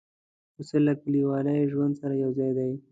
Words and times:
پسه 0.55 0.77
له 0.85 0.93
کلیوالي 1.01 1.57
ژوند 1.71 1.93
سره 2.01 2.13
یو 2.23 2.31
ځای 2.37 2.51
دی. 2.57 2.71